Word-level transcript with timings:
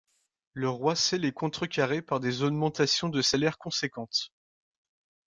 Le 0.53 0.67
roi 0.67 0.95
sait 0.95 1.19
les 1.19 1.31
contrecarrer 1.31 2.01
par 2.01 2.19
des 2.19 2.41
augmentations 2.41 3.09
de 3.09 3.21
salaire 3.21 3.59
conséquentes. 3.59 4.31